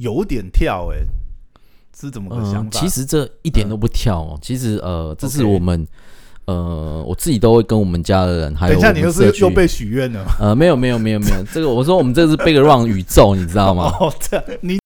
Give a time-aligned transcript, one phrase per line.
[0.00, 0.96] 有点跳，哎，
[1.94, 2.80] 是怎么个想嗯，法？
[2.80, 4.38] 其实这一点都不跳哦。
[4.40, 5.86] 其实呃，这是我们
[6.46, 10.32] 呃，我自己都会跟我们家的人，还有等一下，你又是又被许愿了吗？
[10.40, 13.94] 呃，没有没有没有没有， 这个我说我们这个是 background 宇宙，你知道吗？
[14.00, 14.78] 哦，这你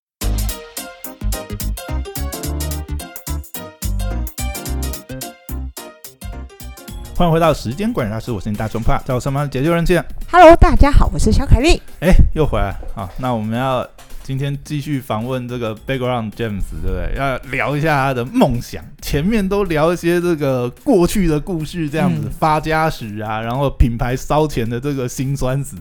[7.14, 9.96] 欢迎回到时间管理大师，我是你大胸怕，在我身旁解救人气。
[10.28, 11.80] Hello，大家好，我是小凯丽。
[12.00, 13.08] 哎，又回来啊！
[13.16, 13.88] 那我们要
[14.24, 17.14] 今天继续访问这个 Background James，对不对？
[17.18, 18.82] 要聊一下他的梦想。
[19.02, 25.76] 前面都聊一些这个过去的故事，这样子、嗯发家史啊，然后品牌烧钱的这个辛酸史，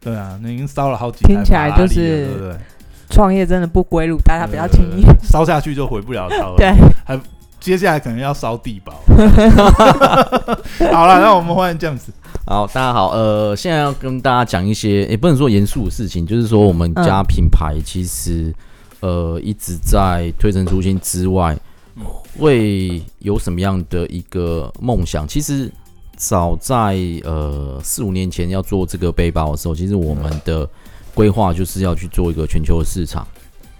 [0.00, 2.56] 对啊，那已经烧了好几台听起来就是对不对？
[3.10, 5.04] 创业真的不归路，大家不要轻易。
[5.04, 6.56] 呃 烧下去就回不了头了。
[6.56, 7.16] 对，还
[7.60, 8.94] 接下来可能要烧地堡。
[10.90, 12.00] 好了，那我们欢迎 James。
[12.46, 18.54] 好，大家好，呃，现在要跟大家讲一些，也不能说严肃的事情，就是说我们家嗯品牌其实、
[19.00, 21.58] 呃一直在推陈出新之外
[21.96, 22.04] 嗯，
[22.38, 25.26] 会有什么样的一个梦想？
[25.26, 25.72] 其实
[26.16, 30.68] 早在呃四五年前要做这个背包的时候，其实我们的
[31.14, 33.26] 规划就是要去做一个全球的市场。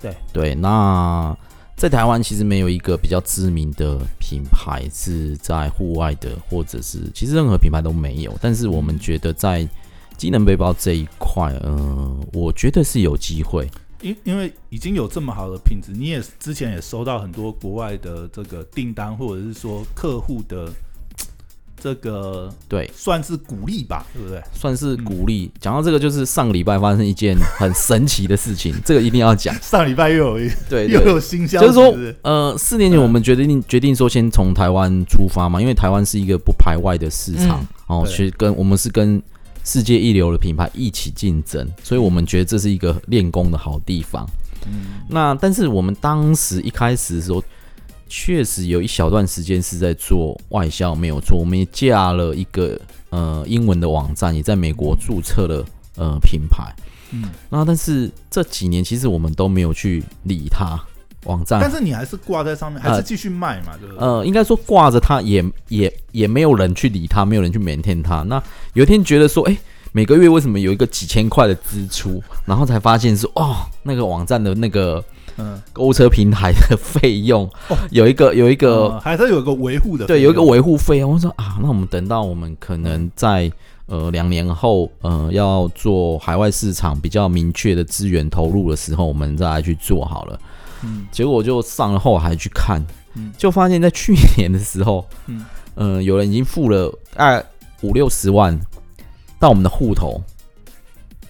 [0.00, 1.36] 对对，那
[1.76, 8.34] 在台湾其实没有一个比较知名的品牌是在户外的，或者是其实任何品牌都没有。
[8.40, 9.68] 但是我们觉得在
[10.16, 13.68] 机能背包这一块，嗯，我觉得是有机会。
[14.00, 20.70] 因因为已经有这么好的品质，你也之前也收到很多国外的这个订单，或者是说客户的
[21.84, 24.42] 这个对，算是鼓励吧，对不对？
[24.54, 25.50] 算是鼓励。
[25.60, 29.54] 讲到这个，就是上个礼拜发生一件很神奇的事情， 这个一定要讲。
[29.60, 39.22] 上礼拜又有一对对又有新消息，就是说，呃，四年前我们决定决定说先从台湾出发嘛，因为台湾是一个不排外的市场，哦，对去跟我们是跟
[39.62, 44.26] 世界一流的品牌一起竞争，所以我们觉得这是一个练功的好地方。
[44.66, 47.44] 嗯，那但是我们当时一开始的时候，
[48.08, 52.80] 确实有一小段时间是在做外销，没有错，我们也架了一个
[53.10, 55.64] 呃英文的网站，也在美国注册了
[55.96, 56.74] 呃品牌。
[57.10, 60.80] 嗯，那但是这几年其实我们都没有去理它
[61.24, 64.04] 网站但是你还是挂在上面，还是继续卖嘛，对不对？
[64.04, 68.22] 呃，应该说挂着它也也也没有人去理它，没有人去 maintain 它。
[68.22, 68.42] 那
[68.72, 69.56] 有一天觉得说，哎、
[69.92, 72.22] 每个月为什么有一个几千块的支出？
[72.44, 75.02] 然后才发现说，哦，那个网站的那个
[75.36, 77.76] 嗯，购物车平台的费用哦。
[77.90, 81.12] 有一个有一个、呃还是有一个维护的，对有一个维护费用。
[81.12, 83.50] 我说啊，那我们等到我们可能在
[83.86, 90.40] 呃两年后，呃要做海外市场比较明确的资源投入的时候，我们再来去做好了。
[90.82, 91.06] 嗯。
[91.10, 92.80] 结果我就上了后台去看，
[93.14, 93.32] 嗯。
[93.36, 95.44] 就发现，在去年的时候，嗯。
[95.74, 97.44] 呃，有人已经付了大概
[97.82, 98.56] 五六十万
[99.40, 100.22] 到我们的户头，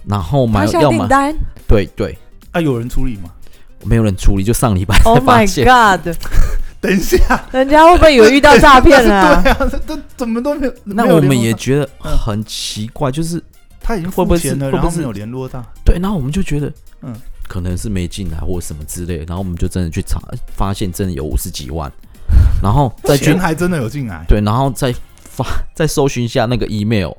[0.04, 1.34] 然后买他下要买，订单。
[1.66, 2.18] 对对，
[2.52, 3.32] 啊，有人处理吗？
[3.84, 5.64] 没有人处理，就上礼拜才，Oh 发 my 现。
[5.64, 6.14] God！
[6.80, 9.40] 等一下，人家会不会有遇到诈骗了啊？
[9.42, 10.74] 对啊，这这怎么都没有？
[10.84, 11.42] 那我们联络到。
[11.42, 13.42] 也觉得嗯很奇怪，就是
[13.80, 16.66] 他已经会不会是付钱了，会不会是然后没有联络到，对，然后我们就觉得，
[17.02, 17.12] 嗯。
[17.12, 17.14] 嗯，
[17.48, 20.18] 可能是没进来或什么之类的，然后我们就真的去查，
[20.56, 21.90] 发现真的有五十几万，
[22.62, 27.12] 然后再去钱还真的有进来，对，然后再发再搜寻一下那个 email，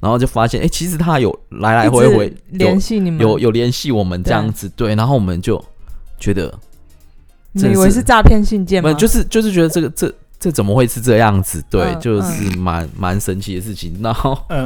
[0.00, 5.62] 然后就发现，哎、其实他有来来回回联系你们，有有联系我们这样子，对，然后我们就
[6.20, 6.52] 觉得，
[7.52, 8.92] 你以为是诈骗信件吗？
[8.94, 11.64] 就是就是觉得这个这这怎么会是这样子？
[11.68, 13.98] 对，嗯就是蛮 蛮神奇的事情。
[14.02, 14.64] 然后嗯，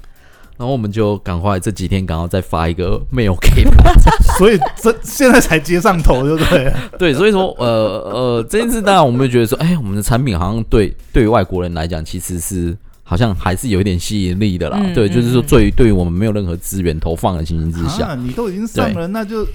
[0.56, 3.92] 然后我们就赶快这几天赶快再发一个 mail 给他，
[4.38, 6.72] 所以这现在才接上头，对不对？
[6.98, 12.76] 对，所以说呃呃这件事当然我们就觉得说，哎，我们的产品好像对对于外国人来讲其实是。
[13.12, 19.46] 好像还是有一点吸引力的啦，嗯对，就是说嗯嗯对于对于我们没有任何资源投放的情形之下，啊，你都已经上了，那就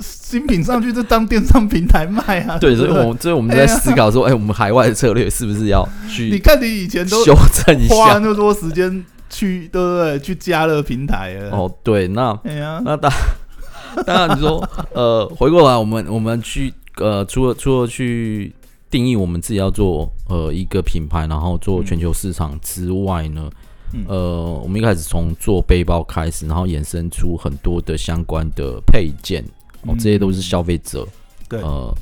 [0.00, 2.58] 新品上去就当电商平台卖啊。
[2.58, 7.94] 对，所以我们所以我们在思考说，哎、我们海外的策略是不是要去你看你以前都修正一下？
[7.94, 10.18] 花那么多时间去，对不对？
[10.18, 13.12] 去加热平台了。，哦，对，那哎呀，那当
[14.04, 18.52] 当然你说，呃，回过来我们我们去呃，除了除了去
[18.90, 23.50] 定义我们自己要做呃一个品牌，然后做全球市场之外呢，
[23.92, 29.44] 嗯呃，我们一开始从做背包开始，然后衍生出很多的相关的配件，
[29.82, 31.06] 哦，这些都是消费者
[31.48, 31.94] 对，呃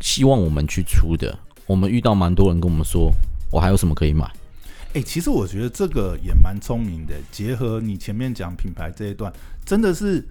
[0.00, 1.36] 希望我们去出的。
[1.66, 3.10] 我们遇到蛮多人跟我们说，
[3.50, 4.30] 我还有什么可以买？
[4.94, 9.32] 哎、其实我觉得这个也蛮聪明的，结合你前面讲品牌这一段，
[9.64, 10.26] 真的是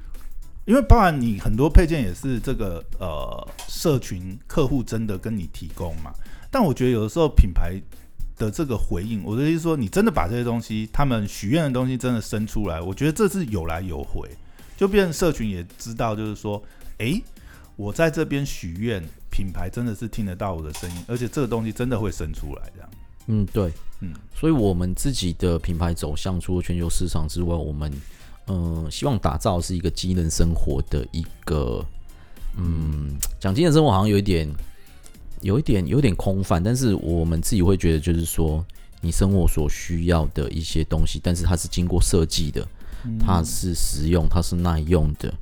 [0.65, 6.11] 因为包含你很多配件也是这个呃社群客户真的跟你提供嘛，
[6.51, 7.79] 但我觉得有的时候品牌
[8.37, 14.29] 的这个回应，我的意思说，你真的把这些东西，他们许愿的东西真的生出来，我觉得这是有来有回，
[14.75, 16.61] 就变成社群也知道，就是说，
[16.97, 17.21] 哎、
[17.75, 19.01] 我在这边许愿，
[19.31, 22.89] 品牌真的是听得到我的声音，而且这个东西真的会生出来，这样。
[23.27, 23.71] 嗯，对，
[24.01, 27.91] 嗯，所以我们自己的品牌走向除了全球市场之外，我们
[28.47, 31.85] 嗯希望打造是一个机能生活的一个，
[32.57, 34.47] 嗯，讲机能生活好像有一点，
[35.41, 38.65] 有一点有点空泛，但是我们自己会觉得就是说，
[39.01, 42.67] 你生活所需要的一些东西，但是它是经过设计的，
[43.19, 45.33] 它是实用，它是耐用的，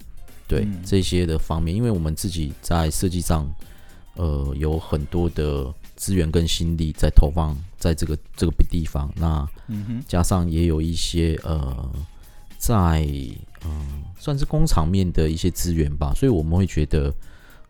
[0.48, 3.50] 对这些的方面，因为我们自己在设计上，
[4.16, 5.74] 呃，有很多的。
[5.96, 9.48] 资源跟心力在投放在这个这个地方，那
[10.08, 11.90] 加上也有一些呃，
[12.66, 13.06] 在
[13.66, 17.14] 嗯算是工厂面的一些资源吧，所以我们会觉得，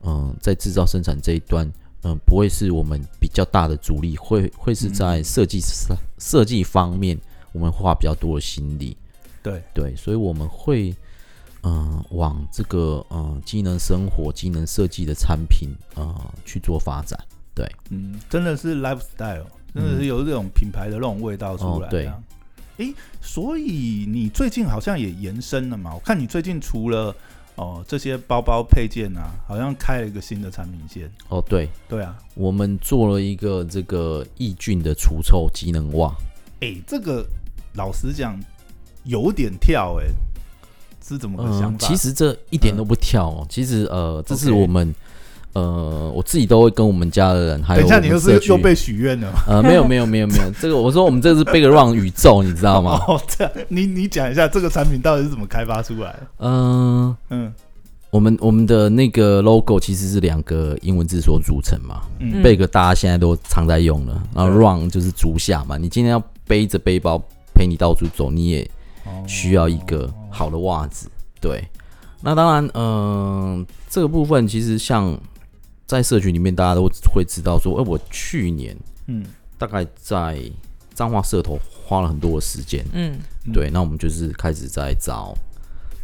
[0.03, 1.67] 嗯，在制造生产这一端，
[2.03, 5.59] 嗯，不会是我们比较大的阻力，会会是在设计
[6.19, 7.17] 设计方面，
[7.53, 8.95] 我们花比较多的心力。
[9.41, 10.95] 对对，所以我们会
[11.63, 17.19] 嗯往这个嗯机能生活、机能设计的产品啊去做发展。
[17.55, 21.89] 对，嗯，真的是 lifestyle，真的是有这种品牌的那种味道出来。
[21.89, 22.11] 对，
[22.77, 25.93] 哎，所以你最近好像也延伸了嘛？
[25.93, 27.15] 我看你最近除了
[27.55, 31.11] 哦这些包包配件啊，好像开了一个新的产品线。
[31.29, 36.13] 哦，对，对啊，我们做了一个这个抑菌的除臭机能袜。
[36.61, 37.25] 诶，这个
[37.73, 38.39] 老实讲
[39.03, 40.05] 有点跳，哎，
[41.05, 41.87] 是怎么个想法？
[41.87, 43.45] 其实这一点都不跳哦。
[43.49, 44.93] 其实呃，这是我们。
[45.53, 49.31] 呃，我自己都会跟我们家的人，还有等一下，你又是又被许愿了？
[49.47, 52.99] 呃，没有没有没有没有，这个我说我们这是 Big Run 宇宙，你知道吗？
[53.07, 56.15] 哦，这样，你你讲一下这个产品到底是怎么开发出来？
[56.39, 57.53] 嗯嗯，
[58.09, 62.01] 我们我们的那个 logo 其实是两个英文字所组成嘛。
[62.19, 65.77] 嗯，Big 大家现在都常在用了，然后 Run 就是足下嘛。
[65.77, 67.21] 你今天要背着背包
[67.53, 68.67] 陪你到处走，你也
[69.27, 71.07] 需要一个好的袜子。
[71.39, 71.63] 对，
[72.21, 75.15] 那当然，嗯，这个部分其实像。
[75.85, 78.75] 在社群里面，大家都会知道说，哎，我去年，
[79.07, 79.23] 嗯，
[79.57, 80.39] 大概在
[80.93, 83.19] 彰化社头花了很多的时间，嗯，
[83.53, 85.35] 对，那我们就是开始在找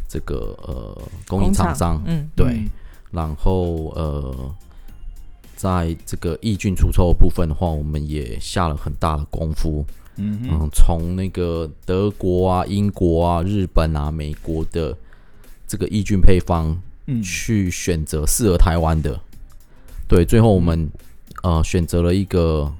[0.06, 2.62] 这个呃供应厂商，嗯，对，
[3.10, 4.54] 然后呃，
[5.56, 9.84] 在这个抑菌除臭部分的话，我们也下了很大的功夫，
[10.16, 14.96] 嗯嗯，从那个德国啊、英国啊、日本啊、美国的
[15.66, 19.18] 这个抑菌配方，嗯，去选择适合台湾的。
[20.10, 20.90] 对，最后我们
[21.44, 22.70] 呃选择了一个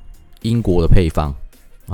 [0.43, 1.33] 英国的配方，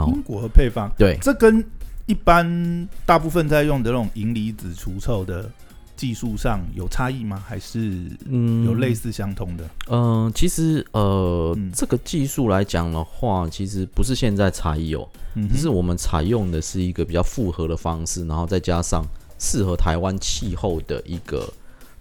[0.08, 1.62] 英国的配方，对，这跟
[2.06, 5.50] 一般大部分在用的那种银离子除臭的
[5.94, 7.42] 技术上有差异吗？
[7.46, 9.68] 还是嗯有类似相通的？
[9.88, 15.06] 嗯，其实呃这个技术来讲的话，其实不是现在才有，
[15.52, 19.04] 只是我们采用的是一个比较复合的方式，然后再加上
[19.38, 21.46] 适合台湾气候的一个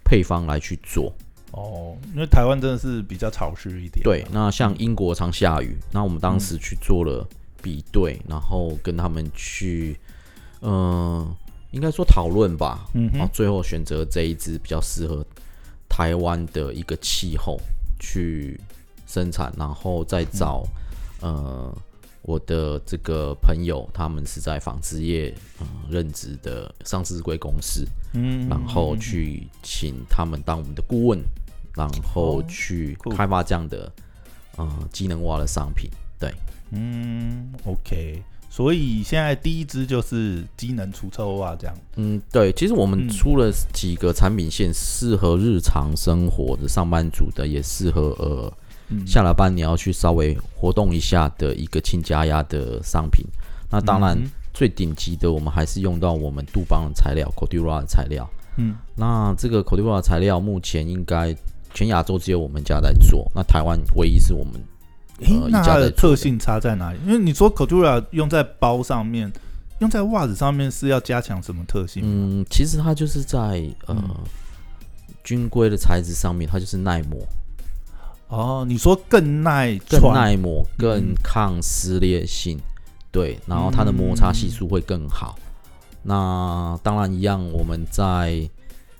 [0.02, 1.12] 配方来去做。
[1.52, 4.02] 哦，因为台湾真的是比较潮湿一点。
[4.02, 7.26] 对，那像英国常下雨，那我们当时去做了
[7.62, 9.98] 比对，然后跟他们去，
[10.60, 11.34] 嗯，
[11.70, 15.24] 应该说讨论吧，嗯，然后最后选择这一支比较适合
[15.88, 17.58] 台湾的一个气候
[17.98, 18.60] 去
[19.06, 20.66] 生产，然后再找，
[21.20, 21.74] 呃，
[22.26, 31.18] 我的这个朋友，他们是在纺织业嗯任职的上市贵公司，嗯，然后去请他们当我们的顾问。
[31.76, 33.92] 然后去开发这样的
[34.56, 36.32] 呃机能袜的商品，对，
[36.70, 48.50] 嗯，OK，所以现在第一支就是机能除臭袜这样，嗯，对，其实我们出了几个产品线，适合日常生活的上班族的，也适合呃
[49.06, 53.24] 下了班你要去稍微活动一下的一个轻加压的商品。
[53.70, 54.16] 那当然
[54.52, 61.36] 最顶级的，我们还是用到我们杜邦的材料 c o d u r a 的材料，嗯，那这个 c o d u r a 材料目前应该。
[61.74, 64.54] 全亚洲只有我们家在做，那台湾唯一是我们。
[65.20, 66.98] 诶，那它的特性差在哪里？
[67.04, 69.30] 因为你说 c o d u r a 用在包上面，
[69.80, 72.02] 用在袜子上面是要加强什么特性？
[72.02, 73.94] 嗯，其实它就是在呃
[75.22, 77.20] 军规的材质上面，它就是耐磨。
[78.28, 82.58] 哦，你说更耐、更耐磨、更抗撕裂性，
[83.10, 85.38] 对，然后它的摩擦系数会更好。
[86.02, 88.48] 那当然一样，我们在。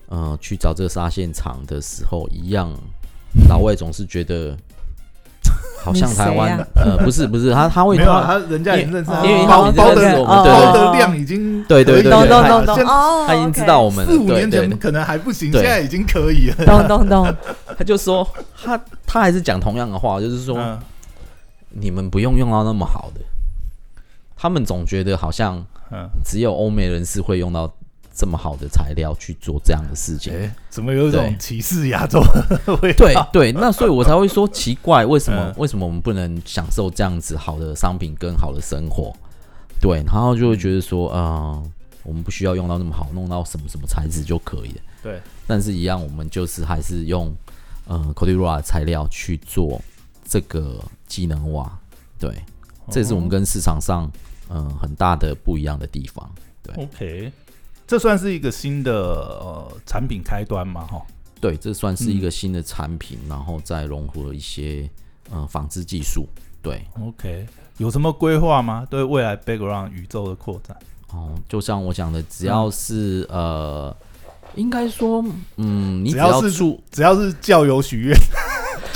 [0.08, 2.72] 呃，去找这个纱线厂的时候，一样，
[3.48, 4.56] 老外总是觉得
[5.86, 12.84] 好像台湾，呃，不是不是，他他会他他人家已经认识，因为包包的包的量已经对对对，懂懂懂懂，
[13.28, 17.34] 他已经知道我们四五年前可能还不行，现在已经可以了，懂懂懂。
[17.78, 18.26] 他就说
[18.64, 20.58] 他他还是讲同样的话，就是说
[21.70, 23.20] 你们不用用到那么好的，
[24.36, 25.64] 他们总觉得好像
[26.24, 27.72] 只有欧美人士会用到。
[28.16, 30.32] 这么好的材料去做这样的事情。
[30.32, 33.28] 哎，怎么有一种歧视亚洲的味道？
[33.32, 39.14] 对对，那所以我才会说奇怪，为什么嗯为什么我们不能享受这样子好的商品跟好的生活？
[39.78, 41.62] 对，然后就会觉得说，呃，
[42.02, 44.80] 我们不需要用到那么好，弄到什么什么材质就可以了。
[45.02, 47.30] 对，但是一样，我们就是还是用
[47.86, 49.78] 呃 c o d y r a 的材料去做
[50.26, 51.78] 这个机能瓦。
[52.18, 52.32] 对，
[52.90, 54.10] 这也是我们跟市场上
[54.48, 56.28] 嗯、呃很大的不一样的地方。
[56.62, 57.32] 对 OK，
[57.86, 60.84] 这算是一个新的呃产品开端嘛？
[60.86, 61.00] 哈，
[61.40, 64.88] 对，这算是一嗯个新的产品，然后再融合一些
[65.30, 66.26] 呃纺织技术。
[66.60, 68.84] 对，OK，有什么规划吗？
[68.90, 70.76] 对未来 Background 宇宙的扩展？
[71.12, 73.96] 哦，就像我讲的，只要是、呃，
[74.56, 75.24] 应该说，
[75.56, 78.16] 嗯，你只只要是出，只要是教友许愿，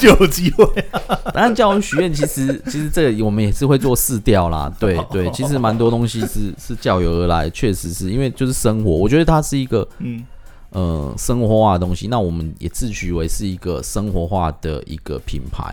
[0.00, 0.66] 就有机会。
[1.32, 10.24] 当然教育许愿，其实 其实这个我们也是会做试调啦，对对，其实蛮多东西是是教友而来，确实是因为就是生活，我觉得它是一个嗯，
[10.70, 15.72] 呃生活化的东西，那我们也自诩为是一个生活化的一个品牌，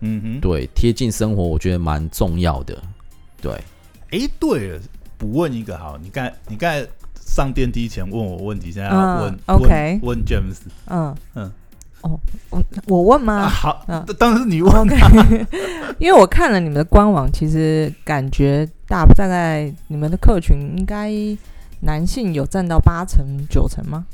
[0.00, 2.76] 嗯哼，对，贴近生活，我觉得蛮重要的，
[3.40, 3.52] 对。
[4.10, 4.80] 哎，对了，
[5.18, 6.86] 补问一个好，你刚才你刚才
[7.20, 10.56] 上电梯前问我问题，现在要嗯问、OK 问问 James
[10.86, 11.14] 嗯。
[11.34, 11.52] 嗯
[12.06, 12.18] 哦，
[12.50, 13.48] 我我问啊，吗？
[13.48, 14.86] 好，嗯当然是你问
[15.98, 21.10] 因为我看了你们的官网，其实感觉大大概你们的客群应该
[21.80, 24.04] 男性有占到八成九成吗？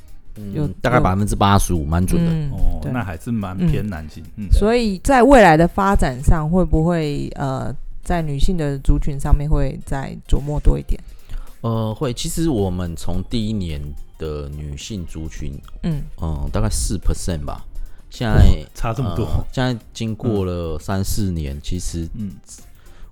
[0.54, 2.30] 有嗯，大概百分之八十五，蛮准的。
[2.32, 10.98] 嗯哦，那还是蛮嗯偏男性，嗯，所以在未来的发展上，会不会呃，在女性的族群上面会再琢磨多一点？
[11.60, 12.14] 呃，会。
[12.14, 13.78] 其实我们从第一年
[14.18, 17.62] 的女性族群，嗯嗯、大概四 percent 吧。
[18.12, 22.30] 现在、差这么多，呃现在经过了三四年，其实嗯。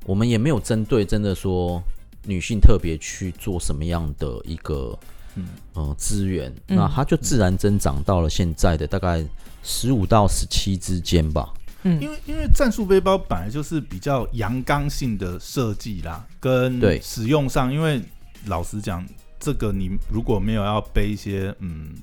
[0.05, 1.83] 我们也没有针对真的说
[2.25, 4.99] 女性特别去做什么样的一个
[5.37, 5.49] 嗯。
[5.73, 6.77] 呃资源，嗯。
[6.77, 9.25] 那它就自然增长到了现在的大概
[9.63, 11.51] 十五到十七之间吧。
[11.85, 11.99] 嗯。
[12.01, 17.01] 因为因为战术背包本来就是比较阳刚性的设计啦，跟对。
[17.01, 18.03] 使用上，因为
[18.47, 19.07] 老实讲，
[19.39, 21.95] 这个你如果没有要背一些嗯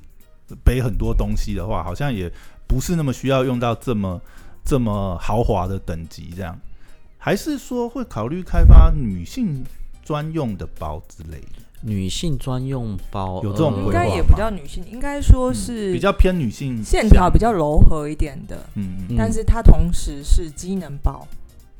[0.63, 2.31] 背很多东西的话，好像也
[2.67, 4.21] 不是那么需要用到这么
[4.65, 6.59] 这么豪华的等级这样，
[7.17, 9.63] 还是说会考虑开发女性
[10.03, 21.27] 专用的包之类的，女性专用包有这种应该也不叫女性，应该说嗯是比较偏女性线条比较柔和一点的，嗯但是它同时是机能包。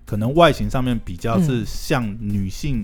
[0.06, 1.66] 可能外形上面比较是嗯。
[1.66, 2.84] 像女性。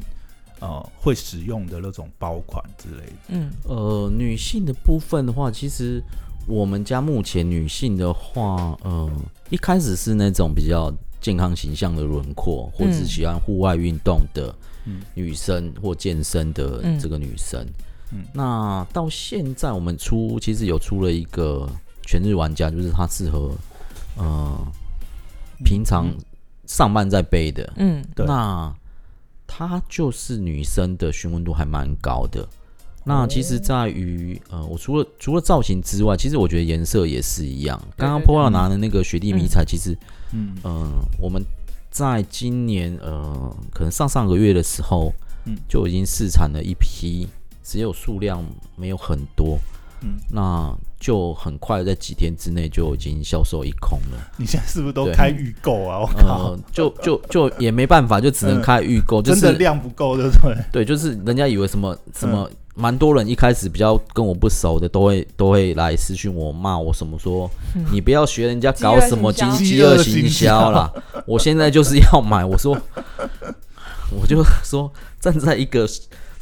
[0.60, 3.52] 呃，会使用的那种包款之类的，嗯。
[3.66, 6.02] 呃，女性的部分的话，其实
[6.46, 9.12] 我们家目前女性的话，呃，
[9.50, 14.54] 一开始是那种比较健康形象的轮廓，或者喜欢户外运动的
[14.86, 17.66] 嗯女生或健身的嗯这个女生。
[18.12, 21.68] 嗯那到现在我们出其实有出了一个
[22.04, 23.52] 全日玩家，就是它适合
[24.18, 24.56] 呃
[25.64, 26.18] 平常嗯
[26.66, 27.74] 上班在背的。
[27.78, 28.72] 嗯对那
[29.48, 32.48] 它就是女生的询问度还蛮高的。
[33.06, 37.82] 那其实在于呃，我除了除了造型之外，其实我觉得颜色也是一样。
[37.98, 39.98] 刚刚对对 Paul 拿的那个雪地迷彩，其实
[40.32, 41.44] 嗯嗯、呃我们
[41.92, 45.14] 在今年呃，可能上上个月的时候，
[45.46, 45.58] 嗯。
[45.68, 47.28] 就已经试产了一批，
[47.64, 48.44] 只有数量
[48.76, 49.60] 没有很多，
[50.02, 54.32] 嗯，那就很快在几天之内就已经销售一空了。
[54.38, 56.00] 你现在是不是都开预购啊？
[56.00, 60.56] 我靠，呃，就就就也没办法，就只能开预购，就真的是量不够，对不对？
[60.72, 67.86] 对，就是人家以为什么什么，嗯蛮多人一开始比较跟我不熟的，都会都会来私讯我骂我什么说，嗯。
[67.92, 70.72] 你不要学人家搞什么经饥饿饥饿行行销销。
[70.72, 70.92] 啦，
[71.28, 72.76] 我现在就是要买，我说，
[74.10, 75.88] 我就说站在一个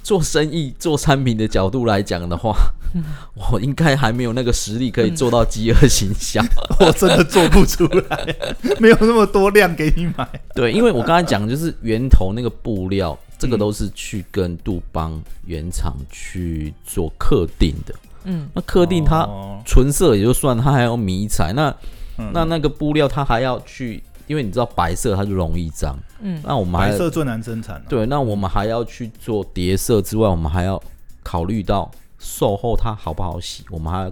[0.03, 2.55] 做生意做产品的角度来讲的话，
[2.93, 3.03] 嗯
[3.51, 6.41] 我应该还没有那个实力可以做到饥饿行销。
[6.79, 8.35] 我真的做不出来，
[8.79, 10.27] 没有那么多量给你买。
[10.55, 17.93] 对，因为我刚才讲就是源头那个布料，这个嗯都是去跟杜邦原厂去做客定的。
[18.23, 21.73] 嗯那客定它哦纯色也就算，它还要迷彩，那
[22.17, 26.41] 嗯那那个布料它还要去，因为你知道白色它就容易脏，嗯。
[26.41, 27.83] 那我们还白色最难生产啊。
[27.89, 30.81] 对，那我们还要去做叠色之外，我们还要
[31.21, 34.11] 考虑到售后它好不好洗，我们还要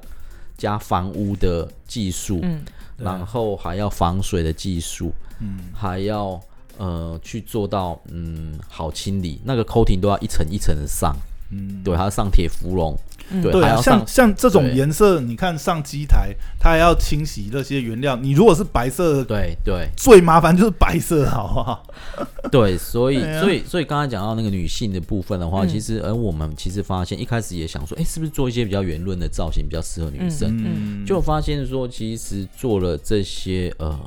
[0.58, 2.62] 加防污的技术，嗯。
[2.98, 5.70] 然后还要防水的技术，嗯。
[5.74, 6.38] 还要
[6.78, 11.16] 呃去做到嗯好清理，那个 coating 都要一层一层的上，
[11.50, 13.09] 嗯，对，还要上铁芙蓉，嗯
[13.42, 18.16] 对像像这种颜色，你看上机台，它还要清洗那些原料。
[18.16, 21.84] 你如果是白色，对对最麻烦就是白色，好不好？
[22.52, 30.50] 对，所以啊所以所以刚才讲到那个女性的部分的话，嗯其实而我们其实发现一开始也想说，哎，是不是做一些比较圆润的造型比较适合女生？
[30.58, 34.00] 嗯，就发现说，其实做了这些呃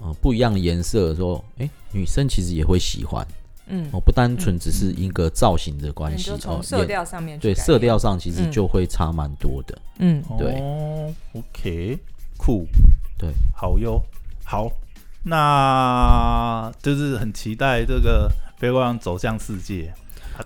[0.00, 3.26] 呃不一样的颜色的时候，哎，女生其实也会喜欢
[3.66, 8.50] 嗯，哦，不单纯只是一个造型的关系从，色调上面对色调，上其实嗯。
[8.50, 9.78] 就会差蛮多的。
[9.98, 10.22] 嗯。
[10.36, 10.60] 对。
[10.60, 11.98] 哦，OK，
[12.36, 12.66] 酷，
[13.16, 14.02] 对，好哟，
[14.44, 14.68] 好，
[15.24, 18.28] 那就是很期待这个
[18.58, 19.92] 飞光走向世界。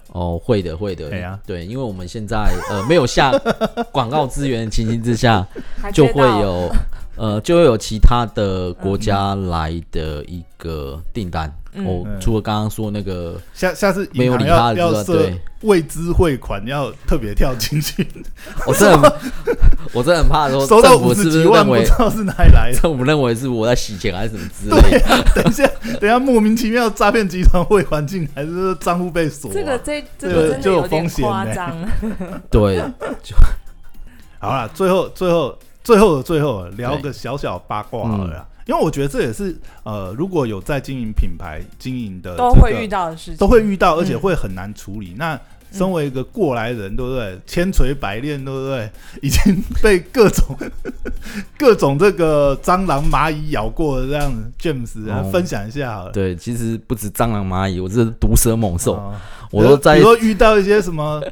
[0.09, 1.39] 哦，会的，会的，对啊。
[1.47, 3.33] 对，因为我们现在呃没有下
[3.93, 5.47] 广告资源的情形之下，
[5.95, 6.69] 就会有
[7.17, 11.49] 呃就会有其他的国家来的一个订单。
[11.49, 11.55] 嗯
[11.85, 12.19] 哦，嗯。
[12.21, 15.41] 除了刚刚说那个下下次没有银行理他的要要设之外对。
[15.63, 18.07] 未知汇款，要特别跳进去，
[18.69, 19.57] 我真的很，
[19.93, 22.79] 我真的很怕说收到五政府是不十几万，是认为不知道是哪里来的。
[22.79, 25.23] 政府认为是我在洗钱还是什么之类的？
[25.35, 25.67] 等一下，
[25.99, 29.55] 等一下，莫名其妙诈骗集团汇款进来，就是账户被锁、啊。
[29.55, 31.29] 这个这这这个真的个就有风险呢。
[31.31, 31.77] 夸张，
[32.51, 32.81] 对，
[34.39, 45.15] 好了，最后最后最后的最后聊个小小八卦好了啦，因为我觉得这也是呃，如果有在经营品牌经营的、都会遇，到的事情，都会遇到，而且嗯会很难处理。
[45.17, 45.39] 那
[45.73, 47.39] 身为一个过来人，对不对？
[47.47, 48.91] 千锤百炼，对不对？
[49.23, 50.57] 已经被各种
[51.59, 56.13] 各种这个蟑螂、蚂蚁咬过的这样子，James 分享一下好了。
[56.13, 59.15] 对，其实不止蟑螂、蚂蚁，我这是毒蛇猛兽，哦
[59.53, 61.23] 我都在比如说遇到一些什么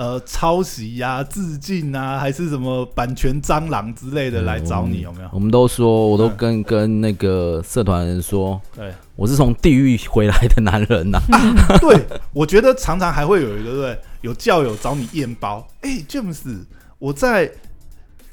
[0.00, 5.28] 呃抄袭呀、致敬啊，还是什么版权蟑螂之类的嗯来找你，有没有？
[5.30, 8.90] 我们都说，我都嗯跟跟那个社团人说，对。
[9.14, 11.20] 我是从地狱回来的男人呐、
[11.82, 12.00] 对，
[12.32, 13.98] 我觉得常常还会有一个对？
[14.22, 16.66] 有教友找你验包，哎、m e s
[16.98, 17.52] 我在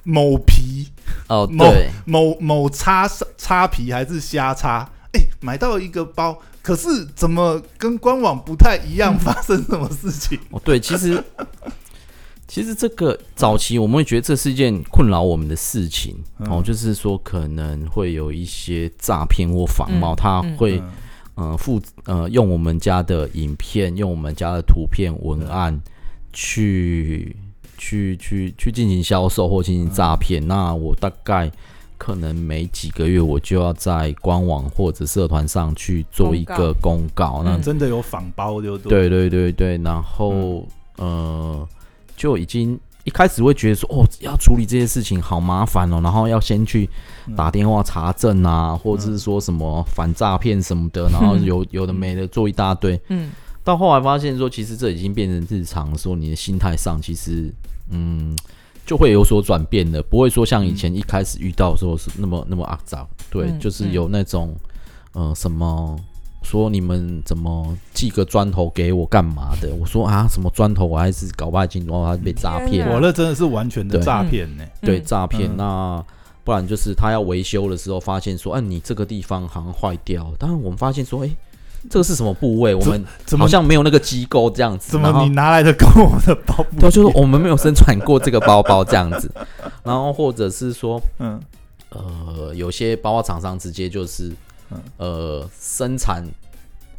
[0.03, 0.87] 某皮
[1.27, 3.05] 哦，某对，某某叉
[3.37, 9.17] 叉皮还是虾叉，哎、买到一个包，可是怎么跟官网不太一样？
[9.17, 10.37] 发生什么事情？
[10.51, 11.23] 哦，对，其实
[12.45, 20.91] 其实这个早期我们会觉得这是一件困扰我们的事情、嗯哦，就是说可能会有一些诈骗或仿冒，嗯他嗯会、嗯
[21.35, 25.79] 呃附呃用我们家的影片，用我们家的图片文案
[26.33, 27.33] 去
[27.77, 30.45] 去去去进行销售或进行诈骗。
[30.45, 31.49] 那我大概
[31.97, 37.41] 可能每几个月我就要在官网或者社团上去做一个公告。
[37.43, 39.07] 那嗯真的有仿包就对。
[39.07, 40.65] 对对对对，然后、
[40.97, 41.67] 呃
[42.15, 42.79] 就已经。
[43.03, 46.89] 一开始会觉得说，哦，要处理这些事情好麻烦哦，然后要先去
[47.37, 52.99] 打电话查证啊，或者是说什么反诈骗什么的，然后有有的没的做一大堆。
[53.07, 53.31] 嗯
[53.63, 57.49] 到后来发现说，其实这已经变成日常，说你的心态上其实
[57.91, 58.35] 嗯
[58.87, 63.07] 就会有所转变的，不会说像以前一开始遇到的时候是那么那么肮脏。
[63.29, 64.55] 对，嗯就是有那种
[65.11, 65.95] 呃什么。
[66.43, 69.75] 说你们怎么寄个砖头给我干嘛的？
[69.75, 74.63] 我说啊，什么砖头我还是搞不太清楚，然后他被诈骗我那真的是完全的诈骗呢。
[74.79, 75.51] 对嗯诈骗。
[75.51, 76.05] 嗯那
[76.45, 80.31] 不然就是他要维修的时候，发现说，哎、你这个地方好像坏掉。
[80.39, 81.35] 当然我们发现说，哎、
[81.89, 82.75] 这个是什么部位？
[82.75, 83.05] 我们
[83.37, 84.91] 好像没有那个机构这样子。
[84.91, 89.31] 怎么你拿来的跟我们的包对，就是我们没有生产过这个包包这样子。
[89.83, 91.39] 然后或者是说，嗯
[91.89, 94.31] 呃，有些包包厂商直接就是
[94.71, 96.23] 嗯，呃，生产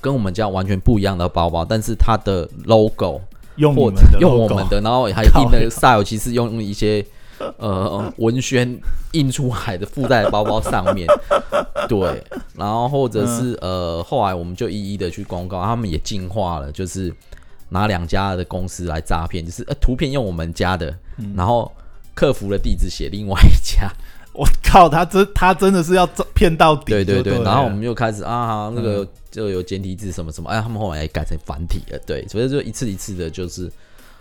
[0.00, 3.22] 跟我们家完全不一样的包包，但是它的 logo 或
[3.56, 7.04] 用我们的用我们的，然后还印靠的 style，其实用一些
[7.56, 8.78] 呃文宣
[9.12, 11.06] 印出来的附在包包上面，
[11.88, 12.22] 对，
[12.54, 17.12] 然后或者是、呃，后来我们就一一的去公告，他们也进化了，就是
[17.70, 21.70] 拿两家的公司来诈骗，就是呃图片用我们家的，嗯然后
[22.14, 23.90] 客服的地址写另外一家，
[24.34, 33.70] 我靠，他真他真的是要骗到底就对对，对对，然后我们又开始啊，那个嗯就有简体字什么什么，哎，他们后来也改成繁体了，对，所以就一次一次的，就是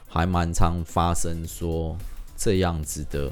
[0.07, 1.95] 还蛮常发生说
[2.37, 3.31] 这样子的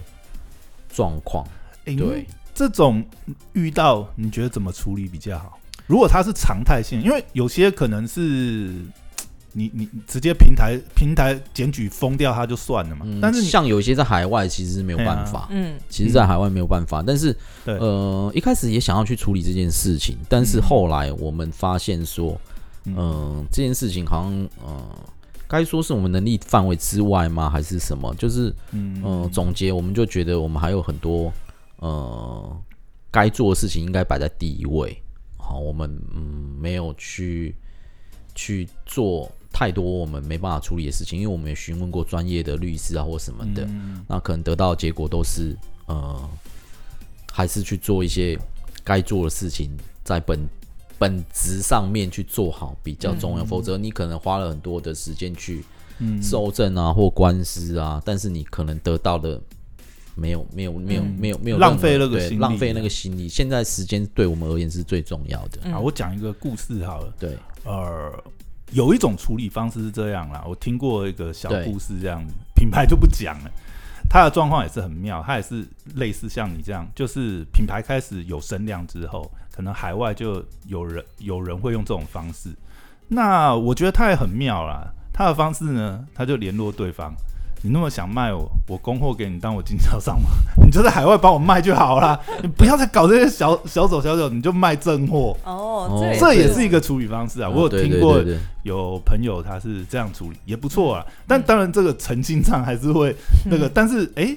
[0.90, 1.48] 状况，
[1.86, 3.06] 诶对，这种
[3.54, 5.60] 遇到你觉得怎么处理比较好？
[5.86, 8.74] 如果它是常态性，因为有些可能是
[9.54, 15.78] 你你你直接平台平台检举封掉它就算了嘛，嗯，但是像有一些在海外其实是没有办法，嗯。
[15.88, 17.32] 其实在海外没有办法，但是
[17.64, 20.62] 对呃一开始也想要去处理这件事情，但是嗯。
[20.64, 22.42] 后来我们发现说，
[22.86, 22.96] 嗯。
[22.98, 24.82] 嗯、这件事情好像呃。
[25.48, 27.50] 该说是我们能力范围之外吗？
[27.50, 28.14] 还是什么？
[28.16, 31.32] 就是嗯嗯，总结我们就觉得我们还有很多
[31.78, 32.58] 呃
[33.12, 35.02] 该做的事情应该摆在第一位。
[35.38, 37.56] 好，我们嗯没有去
[38.34, 45.56] 去做太多我们没办法处理的事情，因为我们也询问过专业的律师啊或什么的，嗯那可能得到的结果都是
[45.86, 46.30] 呃，
[47.32, 48.38] 还是去做一些
[48.84, 49.70] 该做的事情，
[50.04, 50.40] 在本
[50.98, 55.64] 本质上面去做好比较重要，嗯否则你可能花了很多的时间去
[56.00, 59.42] 嗯受证啊或官司啊，但是你可能得到的
[60.16, 63.28] 没有没有没有嗯没有没有浪费那个浪费那个心力。
[63.28, 67.14] 现在时间对我们而言是最重要的，嗯啊，我讲一个故事好了。
[67.20, 68.12] 对，呃，
[68.72, 73.52] 有一种处理方式是这样啦，我听过一个小故事，这样子，品牌就不讲了。
[74.16, 82.56] 他的状况也是很妙，他也是类似像你这样，就是品牌开始有声量之后，可能海外就有人有人会用这种方式。
[83.10, 87.14] 那我觉得他也很妙啦，他的方式呢，他就联络对方。
[87.66, 90.30] 你那么想卖我，我供货给你当我经销商嘛，
[90.64, 96.66] 你就在海外帮我卖就好啦， 你不要再搞这些小小手小脚，你就卖正货，哦哦这也是。
[96.66, 97.48] 一个处理方式啊。
[97.50, 98.20] 我有听过
[98.64, 101.06] 有朋友他是这样处理，也不错啊。
[101.28, 104.36] 但当然，这个诚信上还是会那个，但是哎，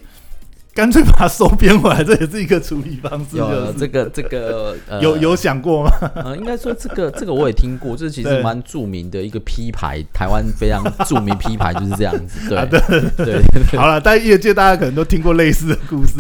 [0.79, 3.37] 干脆把它收编回来，这也是一个处理方式。
[3.37, 3.79] 有就是。
[3.81, 5.91] 这个这个 呃有有想过吗？
[6.15, 8.37] 呃，应该说这个这个我也听过，这其对。
[8.37, 12.57] 实蛮著名的一个 P 牌，台湾非常著名 P 牌就是这样子，对。
[12.57, 12.79] 啊对
[13.17, 16.15] 对好了，但业界大家可能都听过类似的故事。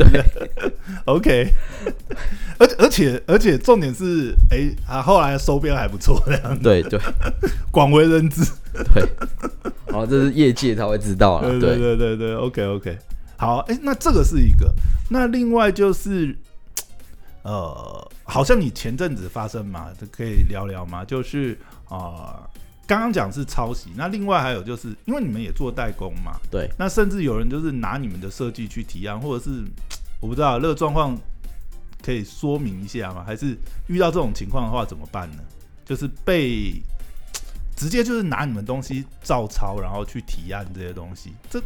[1.04, 1.52] OK，
[2.58, 6.64] 而而且而且重点是，哎啊，后来收编还不错，这样子。
[6.64, 6.98] 对对。
[7.70, 8.42] 广为人知。
[8.92, 9.04] 对，
[9.92, 11.96] 哦，这是业界他会知道了，对对对。
[11.96, 12.98] 对对，OK OK，
[13.38, 14.74] 好，哎、那这个是一个，
[15.08, 16.36] 那另外就是，
[17.42, 21.04] 呃，好像你前阵子发生嘛，这可以聊聊吗？
[21.04, 21.56] 就是
[21.88, 22.42] 啊，
[22.84, 29.62] 刚刚讲是抄袭，那另外还有就是，因为你们也做代工嘛，对，那甚至有人就是拿你们的设计去提案，或者是
[30.20, 31.16] 我不知道这个状况
[32.02, 33.22] 可以说明一下吗？
[33.24, 35.38] 还是遇到这种情况的话怎么办呢？
[35.84, 36.82] 就是被
[37.76, 41.62] 直接就是拿你们东西照抄，然后去提案这些东西，这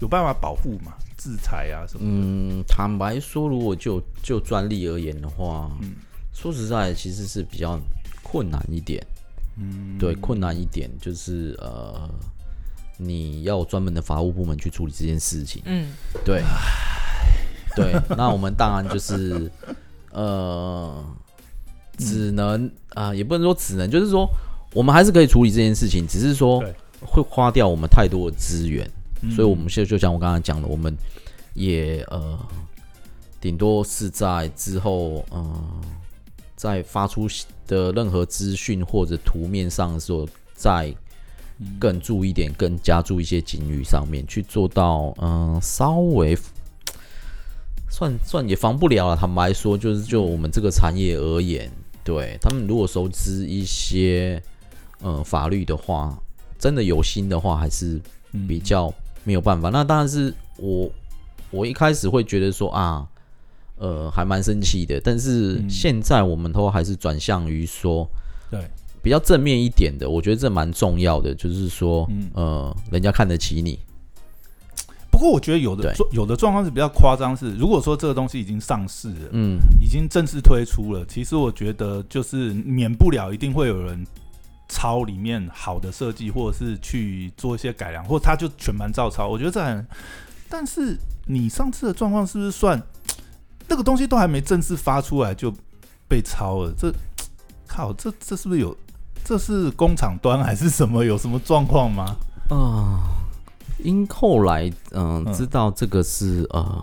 [0.00, 0.92] 有办法保护吗？
[1.16, 2.26] 制裁啊什么的？
[2.26, 5.92] 嗯，坦白说，如果就就专利而言的话，嗯
[6.32, 7.78] 说实在，其实是比较
[8.22, 9.04] 困难一点，
[9.58, 12.08] 嗯，对，困难一点就是呃，
[12.96, 15.60] 你要有专门的法务部门去处理这件事情。
[15.66, 15.92] 嗯
[16.24, 16.42] 对，
[17.76, 19.50] 对，那我们当然就是
[20.12, 21.04] 呃，
[21.98, 24.26] 只能啊、也不能说只能，就是说
[24.72, 26.64] 我们还是可以处理这件事情，只是说
[27.00, 28.88] 会花掉我们太多的资源，
[29.22, 30.94] 嗯所以我们现在就像我刚才讲的，我们
[31.54, 32.38] 也呃，
[33.40, 35.80] 顶多是在之后呃，
[36.56, 37.28] 在发出
[37.66, 40.94] 的任何资讯或者图面上的时候，再
[41.58, 41.76] 嗯。
[41.78, 46.34] 更注意一点，更加注一些警语上面去做到，嗯、稍微
[47.90, 49.16] 算算也防不了了。
[49.16, 51.70] 坦白说，就是就我们这个产业而言，
[52.02, 54.42] 对他们如果熟知一些
[55.02, 56.18] 呃法律的话，
[56.58, 58.00] 真的有心的话，还是
[58.32, 58.46] 嗯。
[58.46, 58.92] 比较
[59.24, 59.70] 没有办法。
[59.70, 60.90] 那当然是我
[61.50, 63.06] 我一开始会觉得说啊，
[63.76, 65.00] 呃，还蛮生气的。
[65.00, 68.08] 但是嗯现在我们都还是转向于说
[68.50, 68.60] 对，
[69.02, 73.78] 比较正面一点的，我觉得这蛮重要的，就是说嗯呃，人家看得起你。
[75.10, 84.06] 不过我觉得有的状有的状况是比较夸张，是如果说这个东西已经上市了，嗯，已经正式推出了，其实我觉得就是免不了一定会有人
[84.70, 89.28] 抄里面好的设计，或者是去做一些改良，或他就全盘照抄。
[89.28, 89.84] 我觉得这很，
[90.48, 92.80] 但是你上次的状况是不是算
[93.68, 95.52] 那个东西都还没正式发出来就
[96.08, 96.72] 被抄了？
[96.78, 96.94] 这
[97.66, 98.76] 靠，这这是不是有？
[99.22, 101.04] 这是工厂端还是什么？
[101.04, 102.16] 有什么状况吗？
[102.48, 103.04] 啊、
[103.78, 106.82] 因后来嗯、嗯知道这个是呃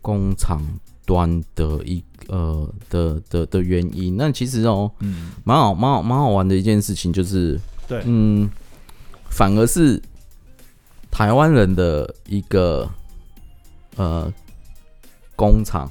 [0.00, 0.62] 工厂
[1.04, 4.16] 端的一呃的的的原因。
[4.16, 8.48] 那其实哦，嗯，蛮好蛮好蛮好玩的一件事情就是，对，嗯，
[9.30, 10.00] 反而是
[11.10, 12.88] 台湾人的一个
[13.96, 14.32] 呃
[15.36, 15.90] 工厂，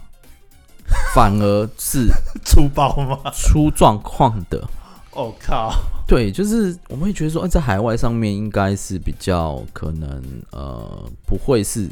[1.13, 2.07] 反而是
[2.45, 3.19] 粗暴吗？
[3.31, 4.67] 出状况的。
[5.15, 5.71] 我 靠！
[6.07, 11.87] 对，就是我们会觉得说，哎，在海外上面应该是比较可能，呃，不会是，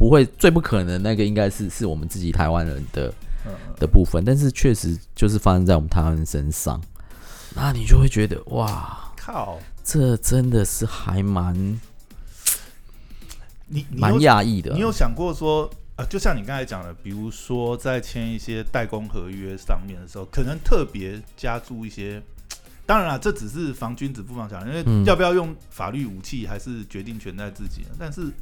[0.00, 3.12] 不会最不可能的那个，应该是是我们自己台湾人的
[3.44, 6.80] 嗯的部分，但是确实就是发生在我们台湾人身上，
[7.54, 9.60] 那你就会觉得哇，靠！
[9.84, 11.80] 这真的是还蛮蛮
[13.66, 14.72] 你你有讶异的。
[14.72, 22.22] 你有想过说，呃，就像你刚才讲的，比如说在签一些代工合约上面的时候，可能特别加注一些。
[22.86, 27.82] 当然了，这只是防君子不防小人，因为嗯要不要用法律武器，还是决定权在自己。
[27.98, 28.32] 但是，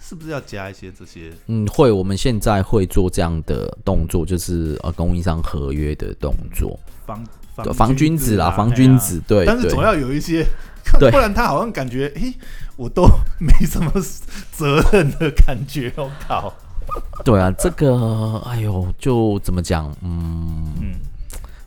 [0.00, 1.32] 是不是要加一些这些？
[1.46, 6.78] 嗯，会，我们现在会做这样的动作，就是呃供应商合约的动作。
[7.06, 7.26] 防
[7.74, 10.46] 防君子啦，防君子，对，但是总要有一些，
[11.10, 12.32] 不然他好像感觉，诶，
[12.76, 13.02] 我都
[13.40, 13.92] 没什么
[14.52, 16.54] 责任的感觉，我靠。
[17.24, 20.94] 对啊，这个，哎呦，就怎么讲，嗯嗯，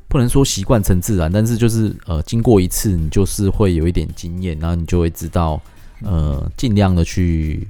[0.08, 5.62] 不能说习惯成自然，但是就是呃，经过一次，你就是会有一点经验，然后你就会知道，
[6.04, 7.68] 呃，尽量的去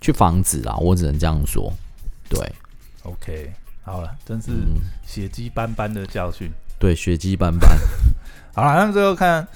[0.00, 0.76] 去防止啦。
[0.76, 1.72] 我只能这样说。
[2.28, 2.40] 对
[3.02, 4.50] ，OK，好了，真是
[5.06, 6.50] 血迹斑斑的教训。
[6.78, 7.70] 对，血迹斑斑。
[8.54, 9.46] 好了，那最后看。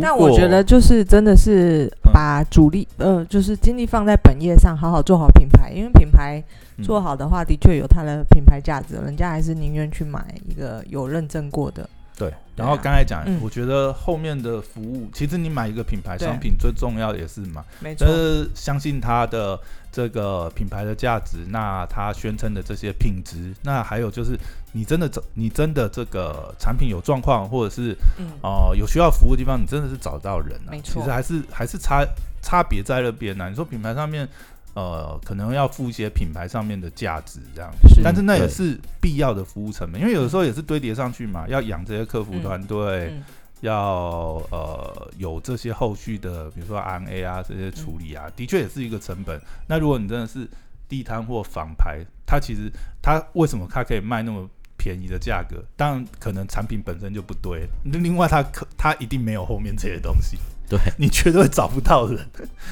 [0.00, 5.72] 但我觉得就是真的是把主力呃，就是精力放在本业上，好好做好品牌。
[5.72, 6.40] 因为品牌
[6.84, 11.90] 做好的话，的确有它的品牌价值，人家还是宁愿去买一个有认证过的。
[12.16, 18.06] 对，然后刚才讲，我觉得后面的服务，其实你买一个品牌商品最重要也是嘛，没错，
[18.54, 19.58] 相信它的
[19.90, 24.38] 这个品牌的价值，那它宣称的这些品质，那还有就是
[24.72, 27.96] 你真的找你真的这个产品有状况，或者是
[28.42, 32.06] 哦有需要服务的地方，你真的是找到人啊，没错，其实还是还是差
[32.42, 33.48] 差别在那边呢。
[33.48, 34.28] 你说品牌上面。
[34.74, 37.70] 呃，可能要付一些品牌上面的价值这样，
[38.02, 43.12] 但是那也是必要的服务成本，因为有的时候也是堆叠上去嘛，要养这些客服团队，
[43.60, 49.40] 要呃有这些后续的，比如说 RNA 啊这些处理啊，的确也是一个成本。
[49.68, 50.48] 那如果你真的是
[50.88, 52.70] 地摊或仿牌，它其实
[53.02, 55.62] 它为什么它可以卖那么便宜的价格？
[55.76, 60.38] 当然可能产品本身就不对，另外它可它一定没有后面这些东西。
[60.72, 62.18] 对 你绝对找不到人，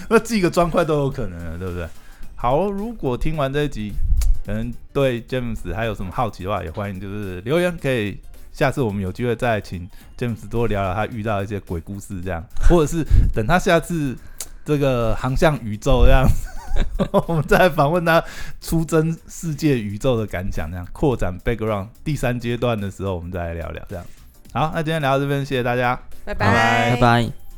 [0.09, 1.87] 那寄个砖块都有可能的，对不对？
[2.35, 3.93] 好，如果听完这一集，
[4.47, 8.19] 可能对 James 还有什么好奇的话，也欢迎就是留言，可以
[8.55, 9.87] 下次我们有机会再请
[10.17, 14.17] James 多聊聊他遇到一些鬼故事这样，或者是等他下次
[14.65, 16.27] 这个航向宇宙这样，
[17.29, 18.25] 我们再访问他
[18.63, 24.03] 出征世界宇宙的感想，这样扩展 background 第三阶段的时候，我们再来聊聊这样。
[24.55, 27.50] 好，那今天聊到这边，谢谢大家，拜拜，拜拜。